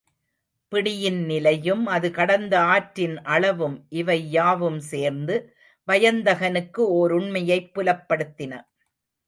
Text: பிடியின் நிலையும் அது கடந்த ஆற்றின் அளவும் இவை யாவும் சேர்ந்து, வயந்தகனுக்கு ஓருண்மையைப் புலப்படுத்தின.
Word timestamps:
பிடியின் 0.71 1.25
நிலையும் 1.25 1.85
அது 1.87 2.11
கடந்த 2.11 2.59
ஆற்றின் 2.67 3.17
அளவும் 3.27 3.85
இவை 3.93 4.31
யாவும் 4.31 4.79
சேர்ந்து, 4.89 5.35
வயந்தகனுக்கு 5.87 6.81
ஓருண்மையைப் 6.99 7.71
புலப்படுத்தின. 7.73 8.53